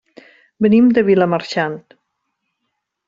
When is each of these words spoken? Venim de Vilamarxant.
Venim 0.65 0.87
de 0.97 1.03
Vilamarxant. 1.09 1.77